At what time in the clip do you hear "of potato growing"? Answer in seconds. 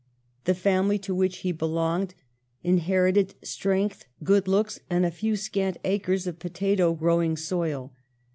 6.25-7.37